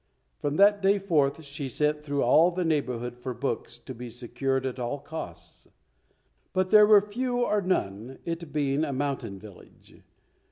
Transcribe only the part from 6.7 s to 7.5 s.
there were few